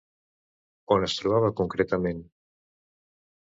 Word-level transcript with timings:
On 0.95 1.05
es 1.09 1.17
trobava 1.19 1.53
concretament? 1.61 2.25